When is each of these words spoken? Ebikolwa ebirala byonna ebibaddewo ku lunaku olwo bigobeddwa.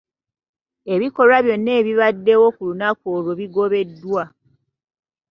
Ebikolwa 0.93 1.35
ebirala 1.39 1.45
byonna 1.47 1.71
ebibaddewo 1.79 2.45
ku 2.55 2.61
lunaku 2.69 3.05
olwo 3.17 3.31
bigobeddwa. 3.39 4.23